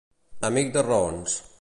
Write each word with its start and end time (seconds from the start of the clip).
Amic 0.49 0.73
de 0.79 0.85
raons. 0.89 1.41